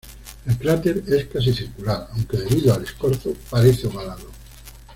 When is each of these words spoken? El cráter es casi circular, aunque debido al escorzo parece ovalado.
El 0.47 0.57
cráter 0.57 1.03
es 1.07 1.27
casi 1.27 1.53
circular, 1.53 2.07
aunque 2.13 2.37
debido 2.37 2.73
al 2.73 2.81
escorzo 2.81 3.35
parece 3.51 3.85
ovalado. 3.85 4.31